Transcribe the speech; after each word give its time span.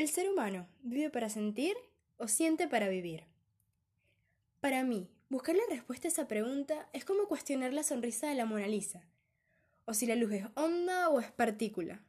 ¿El 0.00 0.08
ser 0.08 0.30
humano 0.30 0.66
vive 0.82 1.10
para 1.10 1.28
sentir 1.28 1.76
o 2.16 2.26
siente 2.26 2.66
para 2.66 2.88
vivir? 2.88 3.24
Para 4.62 4.82
mí, 4.82 5.10
buscar 5.28 5.54
la 5.54 5.66
respuesta 5.68 6.08
a 6.08 6.10
esa 6.10 6.26
pregunta 6.26 6.88
es 6.94 7.04
como 7.04 7.28
cuestionar 7.28 7.74
la 7.74 7.82
sonrisa 7.82 8.26
de 8.26 8.34
la 8.34 8.46
Mona 8.46 8.66
Lisa, 8.66 9.04
o 9.84 9.92
si 9.92 10.06
la 10.06 10.16
luz 10.16 10.32
es 10.32 10.46
onda 10.54 11.10
o 11.10 11.20
es 11.20 11.30
partícula. 11.32 12.00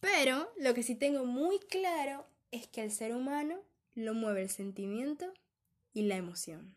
Pero 0.00 0.50
lo 0.56 0.72
que 0.72 0.82
sí 0.82 0.94
tengo 0.94 1.26
muy 1.26 1.58
claro 1.58 2.24
es 2.50 2.66
que 2.66 2.80
al 2.80 2.90
ser 2.90 3.14
humano 3.14 3.60
lo 3.94 4.14
mueve 4.14 4.40
el 4.40 4.48
sentimiento 4.48 5.34
y 5.92 6.04
la 6.04 6.16
emoción. 6.16 6.74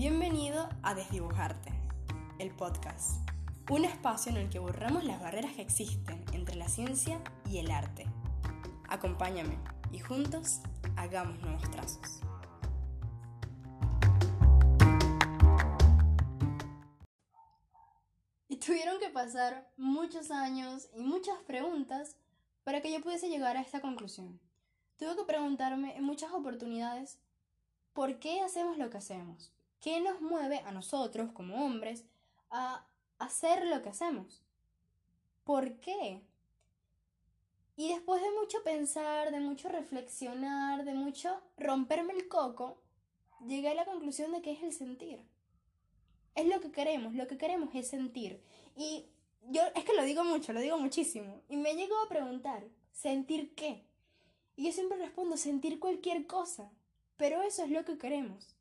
Bienvenido 0.00 0.66
a 0.82 0.94
Desdibujarte, 0.94 1.70
el 2.38 2.56
podcast, 2.56 3.20
un 3.68 3.84
espacio 3.84 4.32
en 4.32 4.38
el 4.38 4.48
que 4.48 4.58
borramos 4.58 5.04
las 5.04 5.20
barreras 5.20 5.52
que 5.52 5.60
existen 5.60 6.24
entre 6.32 6.56
la 6.56 6.68
ciencia 6.68 7.20
y 7.50 7.58
el 7.58 7.70
arte. 7.70 8.06
Acompáñame 8.88 9.58
y 9.92 9.98
juntos 9.98 10.60
hagamos 10.96 11.38
nuevos 11.40 11.70
trazos. 11.70 12.22
Y 18.48 18.56
tuvieron 18.56 18.98
que 19.00 19.10
pasar 19.10 19.70
muchos 19.76 20.30
años 20.30 20.88
y 20.94 21.02
muchas 21.02 21.36
preguntas 21.42 22.16
para 22.64 22.80
que 22.80 22.90
yo 22.90 23.02
pudiese 23.02 23.28
llegar 23.28 23.58
a 23.58 23.60
esta 23.60 23.82
conclusión. 23.82 24.40
Tuve 24.96 25.14
que 25.14 25.24
preguntarme 25.24 25.94
en 25.94 26.04
muchas 26.04 26.32
oportunidades 26.32 27.18
por 27.92 28.18
qué 28.18 28.40
hacemos 28.40 28.78
lo 28.78 28.88
que 28.88 28.96
hacemos, 28.96 29.52
¿Qué 29.80 30.00
nos 30.00 30.20
mueve 30.20 30.58
a 30.58 30.72
nosotros 30.72 31.32
como 31.32 31.64
hombres 31.64 32.04
a 32.50 32.86
hacer 33.18 33.66
lo 33.66 33.82
que 33.82 33.88
hacemos? 33.88 34.42
¿Por 35.44 35.80
qué? 35.80 36.22
Y 37.76 37.88
después 37.88 38.20
de 38.20 38.30
mucho 38.32 38.62
pensar, 38.62 39.30
de 39.30 39.40
mucho 39.40 39.70
reflexionar, 39.70 40.84
de 40.84 40.92
mucho 40.92 41.40
romperme 41.56 42.12
el 42.12 42.28
coco, 42.28 42.76
llegué 43.46 43.70
a 43.70 43.74
la 43.74 43.86
conclusión 43.86 44.32
de 44.32 44.42
que 44.42 44.52
es 44.52 44.62
el 44.62 44.72
sentir. 44.74 45.24
Es 46.34 46.46
lo 46.46 46.60
que 46.60 46.70
queremos, 46.70 47.14
lo 47.14 47.26
que 47.26 47.38
queremos 47.38 47.74
es 47.74 47.88
sentir. 47.88 48.42
Y 48.76 49.06
yo 49.48 49.62
es 49.74 49.84
que 49.84 49.94
lo 49.94 50.04
digo 50.04 50.24
mucho, 50.24 50.52
lo 50.52 50.60
digo 50.60 50.78
muchísimo. 50.78 51.40
Y 51.48 51.56
me 51.56 51.74
llegó 51.74 51.98
a 52.02 52.08
preguntar, 52.08 52.64
¿sentir 52.92 53.54
qué? 53.54 53.86
Y 54.56 54.66
yo 54.66 54.72
siempre 54.72 54.98
respondo, 54.98 55.38
sentir 55.38 55.80
cualquier 55.80 56.26
cosa. 56.26 56.70
Pero 57.16 57.40
eso 57.40 57.64
es 57.64 57.70
lo 57.70 57.86
que 57.86 57.96
queremos. 57.96 58.59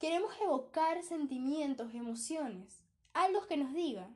Queremos 0.00 0.32
evocar 0.40 1.02
sentimientos, 1.02 1.92
emociones, 1.94 2.82
algo 3.12 3.46
que 3.46 3.58
nos 3.58 3.74
diga 3.74 4.10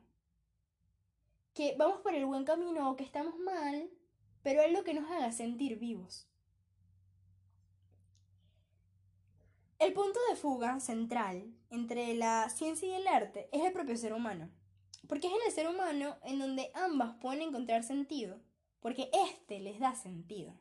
que 1.52 1.76
vamos 1.76 2.00
por 2.00 2.14
el 2.14 2.24
buen 2.24 2.46
camino 2.46 2.90
o 2.90 2.96
que 2.96 3.04
estamos 3.04 3.38
mal, 3.38 3.90
pero 4.42 4.62
algo 4.62 4.82
que 4.82 4.94
nos 4.94 5.10
haga 5.10 5.30
sentir 5.30 5.78
vivos. 5.78 6.26
El 9.78 9.92
punto 9.92 10.18
de 10.30 10.36
fuga 10.36 10.80
central 10.80 11.54
entre 11.68 12.14
la 12.14 12.48
ciencia 12.48 12.88
y 12.88 12.94
el 12.94 13.06
arte 13.06 13.50
es 13.52 13.62
el 13.62 13.74
propio 13.74 13.98
ser 13.98 14.14
humano, 14.14 14.48
porque 15.06 15.26
es 15.26 15.34
en 15.34 15.40
el 15.46 15.52
ser 15.52 15.68
humano 15.68 16.16
en 16.22 16.38
donde 16.38 16.70
ambas 16.72 17.14
pueden 17.16 17.42
encontrar 17.42 17.84
sentido, 17.84 18.40
porque 18.80 19.10
éste 19.28 19.60
les 19.60 19.78
da 19.80 19.94
sentido. 19.94 20.54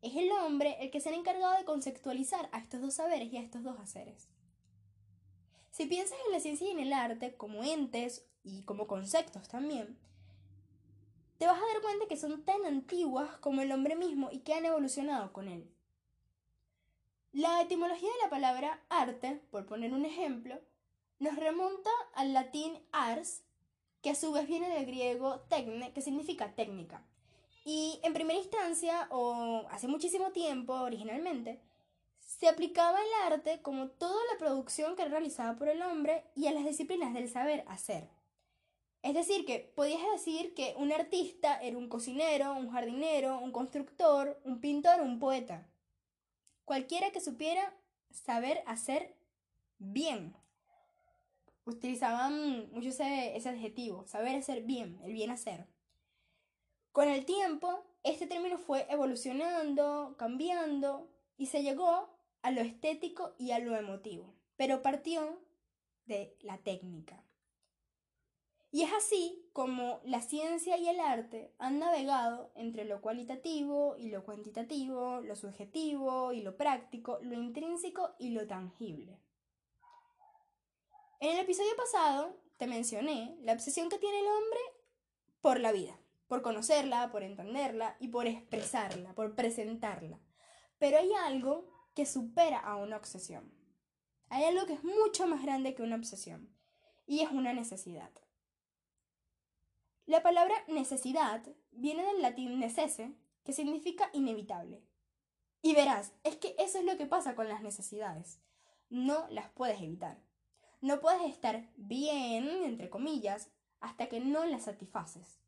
Es 0.00 0.16
el 0.16 0.32
hombre 0.32 0.78
el 0.80 0.90
que 0.90 1.00
se 1.00 1.10
ha 1.10 1.14
encargado 1.14 1.56
de 1.56 1.64
conceptualizar 1.64 2.48
a 2.50 2.58
estos 2.58 2.80
dos 2.80 2.94
saberes 2.94 3.32
y 3.32 3.36
a 3.36 3.40
estos 3.40 3.62
dos 3.62 3.78
haceres. 3.78 4.31
Si 5.72 5.86
piensas 5.86 6.18
en 6.26 6.32
la 6.32 6.40
ciencia 6.40 6.68
y 6.68 6.70
en 6.70 6.80
el 6.80 6.92
arte 6.92 7.34
como 7.34 7.64
entes 7.64 8.26
y 8.44 8.62
como 8.64 8.86
conceptos 8.86 9.48
también, 9.48 9.98
te 11.38 11.46
vas 11.46 11.56
a 11.56 11.66
dar 11.72 11.80
cuenta 11.80 12.06
que 12.06 12.18
son 12.18 12.44
tan 12.44 12.66
antiguas 12.66 13.38
como 13.38 13.62
el 13.62 13.72
hombre 13.72 13.96
mismo 13.96 14.28
y 14.30 14.40
que 14.40 14.52
han 14.52 14.66
evolucionado 14.66 15.32
con 15.32 15.48
él. 15.48 15.66
La 17.32 17.62
etimología 17.62 18.10
de 18.10 18.22
la 18.22 18.28
palabra 18.28 18.82
arte, 18.90 19.40
por 19.50 19.64
poner 19.64 19.94
un 19.94 20.04
ejemplo, 20.04 20.60
nos 21.18 21.36
remonta 21.36 21.90
al 22.12 22.34
latín 22.34 22.78
ars, 22.92 23.42
que 24.02 24.10
a 24.10 24.14
su 24.14 24.30
vez 24.30 24.46
viene 24.46 24.68
del 24.68 24.84
griego 24.84 25.40
techne, 25.48 25.94
que 25.94 26.02
significa 26.02 26.54
técnica. 26.54 27.02
Y 27.64 27.98
en 28.02 28.12
primera 28.12 28.38
instancia, 28.38 29.08
o 29.10 29.66
hace 29.70 29.88
muchísimo 29.88 30.32
tiempo 30.32 30.74
originalmente, 30.74 31.62
se 32.24 32.48
aplicaba 32.48 32.98
el 33.00 33.32
arte 33.32 33.60
como 33.62 33.88
toda 33.88 34.20
la 34.32 34.38
producción 34.38 34.96
que 34.96 35.02
era 35.02 35.10
realizada 35.10 35.56
por 35.56 35.68
el 35.68 35.82
hombre 35.82 36.24
y 36.34 36.46
a 36.46 36.52
las 36.52 36.64
disciplinas 36.64 37.14
del 37.14 37.28
saber 37.28 37.64
hacer. 37.68 38.08
Es 39.02 39.14
decir, 39.14 39.44
que 39.44 39.72
podías 39.74 40.02
decir 40.12 40.54
que 40.54 40.74
un 40.78 40.92
artista 40.92 41.60
era 41.60 41.76
un 41.76 41.88
cocinero, 41.88 42.54
un 42.54 42.70
jardinero, 42.70 43.38
un 43.40 43.50
constructor, 43.50 44.40
un 44.44 44.60
pintor, 44.60 45.00
un 45.00 45.18
poeta. 45.18 45.68
Cualquiera 46.64 47.10
que 47.10 47.20
supiera 47.20 47.74
saber 48.10 48.62
hacer 48.66 49.16
bien. 49.78 50.36
Utilizaban 51.64 52.70
mucho 52.72 52.90
ese, 52.90 53.36
ese 53.36 53.48
adjetivo, 53.48 54.06
saber 54.06 54.36
hacer 54.36 54.62
bien, 54.62 55.00
el 55.02 55.12
bien 55.12 55.30
hacer. 55.30 55.66
Con 56.92 57.08
el 57.08 57.24
tiempo, 57.24 57.84
este 58.04 58.26
término 58.26 58.58
fue 58.58 58.86
evolucionando, 58.88 60.14
cambiando, 60.18 61.08
y 61.42 61.46
se 61.46 61.64
llegó 61.64 62.08
a 62.42 62.52
lo 62.52 62.60
estético 62.60 63.34
y 63.36 63.50
a 63.50 63.58
lo 63.58 63.74
emotivo, 63.74 64.32
pero 64.54 64.80
partió 64.80 65.40
de 66.04 66.36
la 66.40 66.58
técnica. 66.58 67.24
Y 68.70 68.82
es 68.84 68.92
así 68.92 69.50
como 69.52 70.00
la 70.04 70.20
ciencia 70.20 70.76
y 70.76 70.86
el 70.86 71.00
arte 71.00 71.52
han 71.58 71.80
navegado 71.80 72.52
entre 72.54 72.84
lo 72.84 73.00
cualitativo 73.00 73.96
y 73.98 74.10
lo 74.10 74.24
cuantitativo, 74.24 75.20
lo 75.20 75.34
subjetivo 75.34 76.32
y 76.32 76.42
lo 76.42 76.56
práctico, 76.56 77.18
lo 77.22 77.34
intrínseco 77.34 78.14
y 78.20 78.30
lo 78.30 78.46
tangible. 78.46 79.18
En 81.18 81.32
el 81.32 81.40
episodio 81.40 81.74
pasado 81.76 82.36
te 82.56 82.68
mencioné 82.68 83.36
la 83.40 83.54
obsesión 83.54 83.88
que 83.88 83.98
tiene 83.98 84.20
el 84.20 84.26
hombre 84.26 84.60
por 85.40 85.58
la 85.58 85.72
vida, 85.72 85.98
por 86.28 86.40
conocerla, 86.40 87.10
por 87.10 87.24
entenderla 87.24 87.96
y 87.98 88.08
por 88.08 88.28
expresarla, 88.28 89.12
por 89.16 89.34
presentarla. 89.34 90.20
Pero 90.82 90.98
hay 90.98 91.12
algo 91.12 91.64
que 91.94 92.04
supera 92.06 92.58
a 92.58 92.74
una 92.74 92.96
obsesión. 92.96 93.54
Hay 94.30 94.42
algo 94.42 94.66
que 94.66 94.72
es 94.72 94.82
mucho 94.82 95.28
más 95.28 95.40
grande 95.40 95.76
que 95.76 95.84
una 95.84 95.94
obsesión, 95.94 96.52
y 97.06 97.20
es 97.20 97.30
una 97.30 97.52
necesidad. 97.52 98.10
La 100.06 100.24
palabra 100.24 100.56
necesidad 100.66 101.46
viene 101.70 102.04
del 102.04 102.20
latín 102.20 102.58
necesse, 102.58 103.12
que 103.44 103.52
significa 103.52 104.10
inevitable. 104.12 104.82
Y 105.62 105.72
verás, 105.76 106.14
es 106.24 106.34
que 106.34 106.56
eso 106.58 106.80
es 106.80 106.84
lo 106.84 106.98
que 106.98 107.06
pasa 107.06 107.36
con 107.36 107.48
las 107.48 107.62
necesidades. 107.62 108.40
No 108.90 109.28
las 109.28 109.52
puedes 109.52 109.80
evitar. 109.80 110.18
No 110.80 110.98
puedes 110.98 111.30
estar 111.30 111.70
bien, 111.76 112.48
entre 112.64 112.90
comillas, 112.90 113.52
hasta 113.78 114.08
que 114.08 114.18
no 114.18 114.44
las 114.46 114.64
satisfaces. 114.64 115.38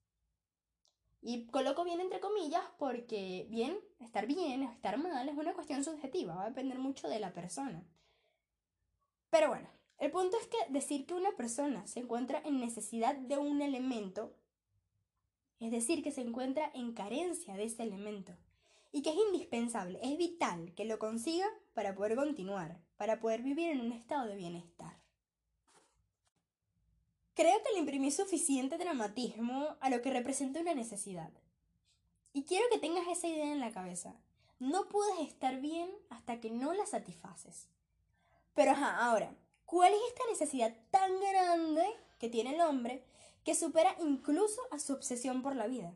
Y 1.27 1.47
coloco 1.47 1.85
bien 1.85 2.03
entre 2.03 2.21
comillas 2.21 2.63
porque 2.79 3.47
bien, 3.49 3.79
estar 3.99 4.27
bien 4.27 4.63
o 4.63 4.71
estar 4.71 4.99
mal 4.99 5.27
es 5.27 5.35
una 5.35 5.55
cuestión 5.55 5.83
subjetiva, 5.83 6.35
va 6.35 6.43
a 6.45 6.49
depender 6.51 6.79
mucho 6.79 7.09
de 7.09 7.19
la 7.19 7.33
persona. 7.33 7.83
Pero 9.31 9.49
bueno, 9.49 9.67
el 9.99 10.11
punto 10.11 10.37
es 10.39 10.47
que 10.49 10.59
decir 10.69 11.07
que 11.07 11.15
una 11.15 11.33
persona 11.33 11.87
se 11.87 12.01
encuentra 12.01 12.43
en 12.45 12.61
necesidad 12.61 13.17
de 13.17 13.39
un 13.39 13.63
elemento, 13.63 14.37
es 15.61 15.71
decir, 15.71 16.03
que 16.03 16.13
se 16.13 16.21
encuentra 16.21 16.71
en 16.75 16.93
carencia 16.93 17.55
de 17.55 17.65
ese 17.65 17.85
elemento, 17.85 18.37
y 18.93 19.01
que 19.01 19.09
es 19.09 19.17
indispensable, 19.17 19.99
es 20.03 20.19
vital 20.19 20.75
que 20.75 20.85
lo 20.85 20.99
consiga 20.99 21.47
para 21.73 21.95
poder 21.95 22.17
continuar, 22.17 22.83
para 22.99 23.19
poder 23.19 23.43
vivir 23.43 23.71
en 23.71 23.81
un 23.81 23.93
estado 23.93 24.27
de 24.27 24.37
bienestar. 24.37 24.94
Creo 27.35 27.63
que 27.63 27.73
le 27.73 27.81
imprimí 27.81 28.13
suficiente 28.13 28.79
dramatismo 28.79 29.77
a 29.81 29.91
lo 29.91 30.01
que 30.03 30.13
representa 30.13 30.61
una 30.61 30.75
necesidad. 30.75 31.31
Y 32.33 32.45
quiero 32.45 32.65
que 32.71 32.79
tengas 32.79 33.09
esa 33.09 33.27
idea 33.27 33.53
en 33.53 33.61
la 33.61 33.73
cabeza. 33.73 34.15
No 34.61 34.89
puedes 34.89 35.19
estar 35.21 35.61
bien 35.61 35.91
hasta 36.11 36.41
que 36.41 36.51
no 36.51 36.73
la 36.73 36.87
satisfaces. 36.87 37.69
Pero 38.55 38.71
ajá, 38.71 39.05
ahora, 39.05 39.35
¿cuál 39.67 39.93
es 39.93 40.01
esta 40.09 40.23
necesidad 40.31 40.77
tan 40.91 41.21
grande 41.21 41.85
que 42.21 42.29
tiene 42.29 42.55
el 42.55 42.61
hombre 42.61 43.05
que 43.43 43.57
supera 43.57 43.97
incluso 44.01 44.61
a 44.71 44.79
su 44.79 44.93
obsesión 44.93 45.43
por 45.43 45.57
la 45.57 45.67
vida? 45.67 45.93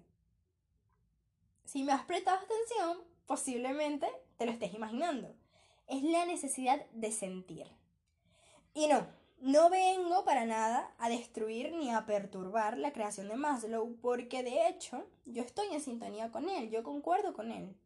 Si 1.64 1.84
me 1.84 1.92
has 1.92 2.04
prestado 2.04 2.38
atención, 2.38 2.98
posiblemente 3.26 4.08
te 4.38 4.46
lo 4.46 4.50
estés 4.50 4.74
imaginando. 4.74 5.36
Es 5.86 6.02
la 6.02 6.26
necesidad 6.26 6.84
de 6.90 7.12
sentir. 7.12 7.68
Y 8.74 8.88
no, 8.88 9.06
no 9.40 9.70
vengo 9.70 10.24
para 10.24 10.44
nada 10.44 10.92
a 10.98 11.08
destruir 11.08 11.72
ni 11.72 11.90
a 11.90 12.06
perturbar 12.06 12.76
la 12.76 12.92
creación 12.92 13.28
de 13.28 13.36
Maslow, 13.36 13.96
porque 14.00 14.42
de 14.42 14.68
hecho 14.68 15.06
yo 15.26 15.42
estoy 15.42 15.68
en 15.68 15.80
sintonía 15.80 16.30
con 16.30 16.48
él, 16.48 16.70
yo 16.70 16.82
concuerdo 16.82 17.32
con 17.32 17.52
él. 17.52 17.76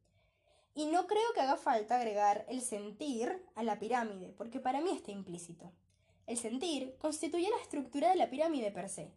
Y 0.75 0.87
no 0.87 1.07
creo 1.07 1.33
que 1.35 1.43
haga 1.43 1.57
falta 1.57 1.97
agregar 1.97 2.47
el 2.49 2.63
sentir 2.63 3.45
a 3.55 3.63
la 3.63 3.79
pirámide, 3.79 4.33
porque 4.39 4.61
para 4.61 4.81
mí 4.81 4.91
está 4.91 5.11
implícito. 5.11 5.71
el 6.27 6.39
sentir, 6.39 6.97
constituye 6.99 7.51
la 7.51 7.61
estructura 7.61 8.09
de 8.09 8.17
la 8.17 8.31
pirámide 8.31 8.71
per 8.71 8.89
se. 8.89 9.13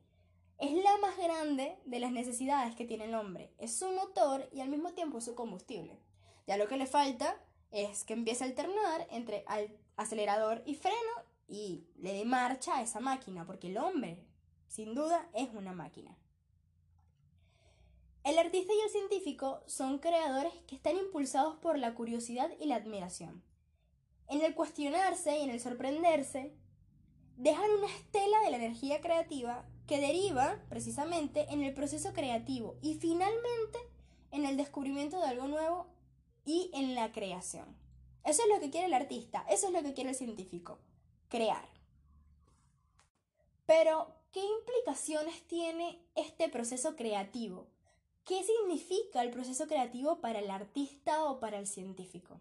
Es 0.57 0.71
la 0.71 0.97
más 0.97 1.17
grande 1.17 1.77
de 1.85 1.99
las 1.99 2.11
necesidades 2.11 2.75
que 2.75 2.85
tiene 2.85 3.05
el 3.05 3.13
hombre. 3.13 3.53
Es 3.57 3.77
su 3.77 3.89
motor 3.91 4.49
y 4.51 4.61
al 4.61 4.69
mismo 4.69 4.93
tiempo 4.93 5.21
su 5.21 5.35
combustible. 5.35 5.99
Ya 6.47 6.57
lo 6.57 6.67
que 6.67 6.77
le 6.77 6.87
falta 6.87 7.39
es 7.71 8.03
que 8.03 8.13
empiece 8.13 8.43
a 8.43 8.47
alternar 8.47 9.07
entre 9.11 9.45
acelerador 9.97 10.63
y 10.65 10.75
freno 10.75 11.25
y 11.47 11.88
le 11.97 12.13
dé 12.13 12.25
marcha 12.25 12.77
a 12.77 12.81
esa 12.81 13.00
máquina, 13.00 13.45
porque 13.45 13.68
el 13.68 13.77
hombre, 13.77 14.25
sin 14.68 14.95
duda, 14.95 15.30
es 15.33 15.50
una 15.53 15.74
máquina. 15.74 16.18
El 18.24 18.39
artista 18.39 18.74
y 18.74 18.80
el 18.83 18.89
científico 18.89 19.62
son 19.68 20.00
creadores 20.00 20.53
que 20.68 20.75
están 20.75 20.97
impulsados 20.97 21.57
por 21.57 21.77
la 21.77 21.94
curiosidad 21.94 22.50
y 22.59 22.65
la 22.65 22.75
admiración. 22.75 23.44
En 24.27 24.42
el 24.42 24.56
cuestionarse 24.56 25.38
y 25.38 25.44
en 25.44 25.51
el 25.51 25.59
sorprenderse, 25.59 26.56
dejan 27.38 27.69
una 27.69 27.88
estela 27.88 28.39
de 28.42 28.50
la 28.50 28.57
energía 28.57 29.01
creativa 29.01 29.65
que 29.86 30.00
deriva 30.00 30.59
precisamente 30.69 31.45
en 31.51 31.62
el 31.62 31.74
proceso 31.74 32.13
creativo 32.13 32.77
y 32.81 32.95
finalmente 32.95 33.77
en 34.31 34.45
el 34.45 34.57
descubrimiento 34.57 35.19
de 35.19 35.27
algo 35.27 35.47
nuevo 35.47 35.88
y 36.45 36.71
en 36.74 36.95
la 36.95 37.12
creación. 37.12 37.77
Eso 38.24 38.42
es 38.42 38.50
lo 38.50 38.59
que 38.59 38.71
quiere 38.71 38.88
el 38.88 38.94
artista, 38.95 39.45
eso 39.50 39.68
es 39.68 39.74
lo 39.74 39.83
que 39.83 39.94
quiere 39.94 40.09
el 40.09 40.15
científico, 40.15 40.80
crear. 41.30 41.68
Pero, 43.66 44.13
¿qué 44.31 44.42
implicaciones 44.42 45.45
tiene 45.48 46.00
este 46.16 46.50
proceso 46.50 46.95
creativo? 46.95 47.68
¿Qué 48.25 48.44
significa 48.44 49.22
el 49.22 49.31
proceso 49.31 49.68
creativo 49.68 50.19
para 50.19 50.39
el 50.39 50.50
artista 50.50 51.25
o 51.25 51.39
para 51.39 51.60
el 51.60 51.68
científico? 51.68 52.39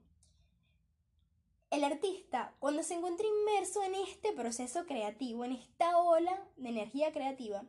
El 1.71 1.83
artista, 1.83 2.55
cuando 2.61 2.83
se 2.83 2.95
encuentra 2.95 3.27
inmerso 3.27 3.83
en 3.83 3.95
este 3.97 4.33
proceso 4.33 4.87
creativo, 4.87 5.45
en 5.45 5.53
esta 5.53 5.99
ola 5.99 6.47
de 6.57 6.69
energía 6.69 7.13
creativa, 7.13 7.65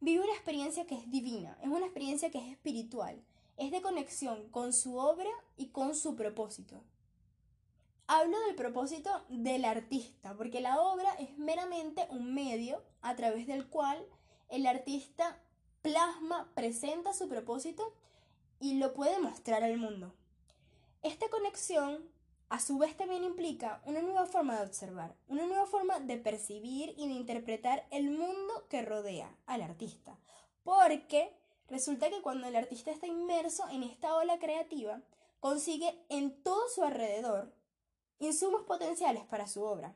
vive 0.00 0.24
una 0.24 0.34
experiencia 0.34 0.86
que 0.86 0.96
es 0.96 1.10
divina, 1.10 1.58
es 1.62 1.68
una 1.68 1.86
experiencia 1.86 2.30
que 2.30 2.38
es 2.38 2.52
espiritual, 2.52 3.24
es 3.56 3.70
de 3.70 3.80
conexión 3.80 4.48
con 4.50 4.72
su 4.72 4.98
obra 4.98 5.30
y 5.56 5.68
con 5.68 5.94
su 5.94 6.16
propósito. 6.16 6.82
Hablo 8.08 8.38
del 8.46 8.54
propósito 8.54 9.10
del 9.28 9.64
artista, 9.64 10.34
porque 10.36 10.60
la 10.60 10.80
obra 10.80 11.12
es 11.14 11.36
meramente 11.38 12.06
un 12.10 12.34
medio 12.34 12.84
a 13.02 13.16
través 13.16 13.48
del 13.48 13.66
cual 13.66 14.06
el 14.48 14.66
artista 14.66 15.40
plasma, 15.82 16.48
presenta 16.54 17.12
su 17.12 17.28
propósito 17.28 17.92
y 18.60 18.78
lo 18.78 18.94
puede 18.94 19.18
mostrar 19.18 19.64
al 19.64 19.76
mundo. 19.76 20.14
Esta 21.02 21.28
conexión 21.28 22.08
a 22.48 22.60
su 22.60 22.78
vez 22.78 22.96
también 22.96 23.24
implica 23.24 23.82
una 23.84 24.02
nueva 24.02 24.26
forma 24.26 24.56
de 24.56 24.66
observar, 24.66 25.16
una 25.26 25.46
nueva 25.46 25.66
forma 25.66 25.98
de 25.98 26.16
percibir 26.16 26.94
y 26.96 27.08
de 27.08 27.14
interpretar 27.14 27.86
el 27.90 28.10
mundo 28.10 28.66
que 28.68 28.82
rodea 28.82 29.36
al 29.46 29.62
artista. 29.62 30.16
Porque 30.62 31.36
resulta 31.68 32.08
que 32.08 32.22
cuando 32.22 32.46
el 32.46 32.54
artista 32.54 32.92
está 32.92 33.08
inmerso 33.08 33.68
en 33.68 33.82
esta 33.82 34.14
ola 34.14 34.38
creativa, 34.38 35.02
consigue 35.40 36.04
en 36.08 36.42
todo 36.42 36.68
su 36.68 36.84
alrededor 36.84 37.52
insumos 38.18 38.62
potenciales 38.62 39.24
para 39.24 39.46
su 39.46 39.62
obra. 39.62 39.94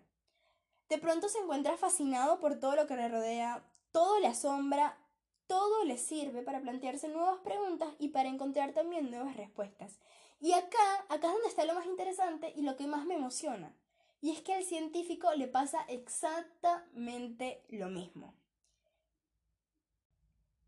De 0.89 0.99
pronto 0.99 1.29
se 1.29 1.39
encuentra 1.39 1.77
fascinado 1.77 2.41
por 2.41 2.59
todo 2.59 2.77
lo 2.77 2.87
que 2.87 2.97
le 2.97 3.09
rodea, 3.09 3.65
todo 3.93 4.19
le 4.19 4.27
asombra, 4.27 4.99
todo 5.47 5.85
le 5.85 5.99
sirve 5.99 6.43
para 6.43 6.61
plantearse 6.61 7.09
nuevas 7.09 7.41
preguntas 7.41 7.89
y 7.99 8.09
para 8.09 8.29
encontrar 8.29 8.73
también 8.73 9.11
nuevas 9.11 9.37
respuestas. 9.37 9.99
Y 10.41 10.53
acá, 10.53 11.05
acá 11.09 11.27
es 11.27 11.33
donde 11.33 11.49
está 11.49 11.65
lo 11.65 11.75
más 11.75 11.87
interesante 11.87 12.53
y 12.57 12.63
lo 12.63 12.77
que 12.77 12.87
más 12.87 13.05
me 13.05 13.15
emociona. 13.15 13.75
Y 14.21 14.31
es 14.31 14.43
que 14.43 14.55
al 14.55 14.65
científico 14.65 15.33
le 15.35 15.49
pasa 15.49 15.83
exactamente 15.89 17.65
lo 17.69 17.89
mismo. 17.89 18.35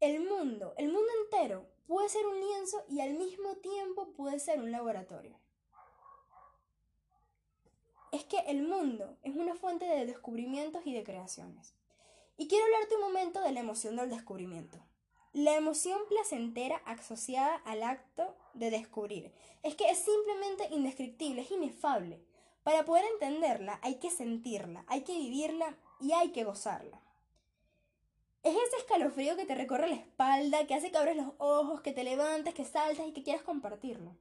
El 0.01 0.27
mundo, 0.27 0.75
el 0.77 0.87
mundo 0.87 1.09
entero, 1.25 1.69
puede 1.87 2.09
ser 2.09 2.27
un 2.27 2.41
lienzo 2.41 2.85
y 2.89 3.01
al 3.01 3.15
mismo 3.15 3.57
tiempo 3.57 4.13
puede 4.15 4.41
ser 4.41 4.59
un 4.61 4.73
laboratorio. 4.73 5.39
Es 8.13 8.25
que 8.25 8.39
el 8.47 8.63
mundo 8.63 9.17
es 9.23 9.35
una 9.35 9.55
fuente 9.55 9.87
de 9.87 10.05
descubrimientos 10.05 10.83
y 10.85 10.93
de 10.93 11.03
creaciones. 11.03 11.75
Y 12.37 12.47
quiero 12.47 12.65
hablarte 12.67 12.95
un 12.97 13.01
momento 13.01 13.41
de 13.41 13.53
la 13.53 13.61
emoción 13.61 13.97
del 13.97 14.11
descubrimiento. 14.11 14.79
La 15.33 15.57
emoción 15.57 15.99
placentera 16.11 16.77
asociada 16.85 17.57
al 17.65 17.83
acto 17.83 18.37
de 18.53 18.71
descubrir 18.71 19.33
es 19.63 19.75
que 19.77 19.89
es 19.89 19.99
simplemente 19.99 20.69
indescriptible, 20.71 21.41
es 21.41 21.51
inefable. 21.51 22.21
Para 22.63 22.85
poder 22.85 23.07
entenderla 23.15 23.79
hay 23.83 23.95
que 23.95 24.11
sentirla, 24.11 24.85
hay 24.89 25.05
que 25.05 25.17
vivirla 25.17 25.75
y 25.99 26.13
hay 26.13 26.33
que 26.33 26.45
gozarla. 26.45 27.01
Es 28.43 28.55
ese 28.55 28.77
escalofrío 28.77 29.37
que 29.37 29.47
te 29.47 29.55
recorre 29.55 29.89
la 29.89 29.95
espalda, 29.95 30.67
que 30.67 30.75
hace 30.75 30.91
que 30.91 30.99
abres 30.99 31.17
los 31.17 31.33
ojos, 31.39 31.81
que 31.81 31.93
te 31.93 32.05
levantes, 32.05 32.53
que 32.53 32.67
saltas 32.67 33.07
y 33.07 33.13
que 33.13 33.23
quieras 33.23 33.43
compartirlo. 33.43 34.15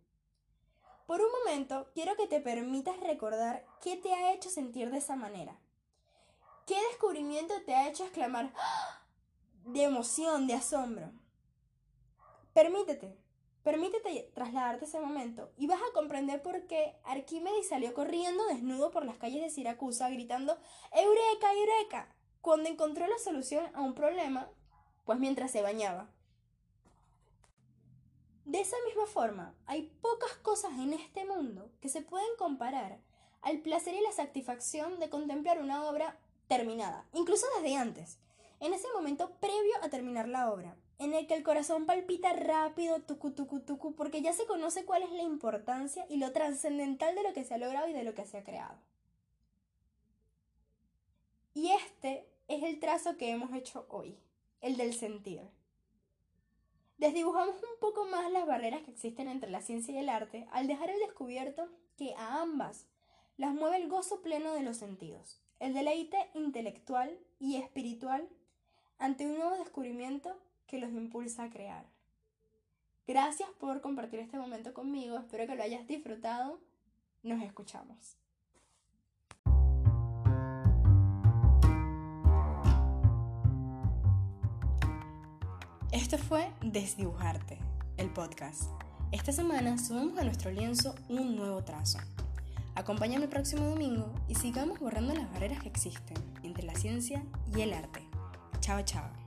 Por 1.07 1.21
un 1.21 1.27
momento, 1.31 1.89
quiero 1.93 2.15
que 2.15 2.27
te 2.27 2.39
permitas 2.39 2.99
recordar 2.99 3.65
qué 3.81 3.97
te 3.97 4.13
ha 4.13 4.33
hecho 4.33 4.49
sentir 4.49 4.91
de 4.91 4.97
esa 4.97 5.15
manera. 5.15 5.59
¿Qué 6.65 6.75
descubrimiento 6.89 7.53
te 7.65 7.75
ha 7.75 7.87
hecho 7.87 8.03
exclamar 8.03 8.53
¡Ah! 8.55 9.01
de 9.65 9.83
emoción, 9.83 10.47
de 10.47 10.53
asombro. 10.53 11.11
Permítete, 12.53 13.17
permítete 13.63 14.31
trasladarte 14.33 14.85
ese 14.85 14.99
momento 14.99 15.51
y 15.57 15.67
vas 15.67 15.79
a 15.79 15.93
comprender 15.93 16.41
por 16.41 16.67
qué 16.67 16.95
Arquímedes 17.03 17.69
salió 17.69 17.93
corriendo 17.93 18.45
desnudo 18.47 18.91
por 18.91 19.05
las 19.05 19.17
calles 19.17 19.41
de 19.41 19.49
Siracusa 19.49 20.09
gritando 20.09 20.57
¡Eureka, 20.91 21.53
Eureka! 21.53 22.15
cuando 22.41 22.69
encontró 22.69 23.07
la 23.07 23.19
solución 23.19 23.69
a 23.75 23.81
un 23.81 23.93
problema, 23.93 24.49
pues 25.05 25.19
mientras 25.19 25.51
se 25.51 25.61
bañaba. 25.61 26.09
De 28.45 28.59
esa 28.59 28.77
misma 28.85 29.05
forma, 29.05 29.55
hay 29.65 29.91
pocas 30.01 30.33
cosas 30.37 30.71
en 30.73 30.93
este 30.93 31.25
mundo 31.25 31.69
que 31.79 31.89
se 31.89 32.01
pueden 32.01 32.35
comparar 32.37 32.99
al 33.41 33.59
placer 33.59 33.93
y 33.93 34.01
la 34.01 34.11
satisfacción 34.11 34.99
de 34.99 35.09
contemplar 35.09 35.61
una 35.61 35.87
obra 35.89 36.19
terminada, 36.47 37.07
incluso 37.13 37.45
desde 37.57 37.75
antes 37.75 38.19
en 38.61 38.75
ese 38.75 38.87
momento 38.93 39.31
previo 39.39 39.73
a 39.81 39.89
terminar 39.89 40.29
la 40.29 40.51
obra, 40.51 40.75
en 40.99 41.15
el 41.15 41.25
que 41.25 41.33
el 41.33 41.43
corazón 41.43 41.87
palpita 41.87 42.31
rápido, 42.33 43.01
tucu, 43.01 43.31
tucu, 43.31 43.59
tucu, 43.59 43.95
porque 43.95 44.21
ya 44.21 44.33
se 44.33 44.45
conoce 44.45 44.85
cuál 44.85 45.01
es 45.01 45.11
la 45.11 45.23
importancia 45.23 46.05
y 46.09 46.17
lo 46.17 46.31
trascendental 46.31 47.15
de 47.15 47.23
lo 47.23 47.33
que 47.33 47.43
se 47.43 47.55
ha 47.55 47.57
logrado 47.57 47.87
y 47.87 47.93
de 47.93 48.03
lo 48.03 48.13
que 48.13 48.25
se 48.27 48.37
ha 48.37 48.43
creado. 48.43 48.77
Y 51.55 51.71
este 51.71 52.29
es 52.47 52.61
el 52.61 52.79
trazo 52.79 53.17
que 53.17 53.31
hemos 53.31 53.51
hecho 53.53 53.87
hoy, 53.89 54.15
el 54.61 54.77
del 54.77 54.93
sentir. 54.93 55.41
Desdibujamos 57.01 57.55
un 57.55 57.79
poco 57.79 58.05
más 58.05 58.31
las 58.31 58.45
barreras 58.45 58.83
que 58.83 58.91
existen 58.91 59.27
entre 59.27 59.49
la 59.49 59.63
ciencia 59.63 59.91
y 59.91 59.97
el 59.97 60.07
arte 60.07 60.47
al 60.51 60.67
dejar 60.67 60.91
el 60.91 60.99
descubierto 60.99 61.67
que 61.97 62.13
a 62.13 62.43
ambas 62.43 62.85
las 63.37 63.55
mueve 63.55 63.77
el 63.77 63.89
gozo 63.89 64.21
pleno 64.21 64.53
de 64.53 64.61
los 64.61 64.77
sentidos, 64.77 65.41
el 65.59 65.73
deleite 65.73 66.29
intelectual 66.35 67.17
y 67.39 67.55
espiritual 67.55 68.29
ante 68.99 69.25
un 69.25 69.33
nuevo 69.33 69.57
descubrimiento 69.57 70.39
que 70.67 70.77
los 70.77 70.91
impulsa 70.91 71.45
a 71.45 71.49
crear. 71.49 71.87
Gracias 73.07 73.49
por 73.59 73.81
compartir 73.81 74.19
este 74.19 74.37
momento 74.37 74.71
conmigo, 74.75 75.17
espero 75.17 75.47
que 75.47 75.55
lo 75.55 75.63
hayas 75.63 75.87
disfrutado. 75.87 76.59
Nos 77.23 77.41
escuchamos. 77.41 78.15
Esto 86.11 86.25
fue 86.25 86.51
Desdibujarte, 86.61 87.57
el 87.95 88.09
podcast. 88.09 88.63
Esta 89.13 89.31
semana 89.31 89.77
subimos 89.77 90.19
a 90.19 90.25
nuestro 90.25 90.51
lienzo 90.51 90.93
un 91.07 91.37
nuevo 91.37 91.63
trazo. 91.63 91.99
Acompáñame 92.75 93.23
el 93.23 93.29
próximo 93.29 93.65
domingo 93.67 94.13
y 94.27 94.35
sigamos 94.35 94.77
borrando 94.79 95.13
las 95.13 95.31
barreras 95.31 95.61
que 95.63 95.69
existen 95.69 96.17
entre 96.43 96.65
la 96.65 96.75
ciencia 96.75 97.23
y 97.55 97.61
el 97.61 97.71
arte. 97.71 98.01
Chao, 98.59 98.81
chao. 98.81 99.20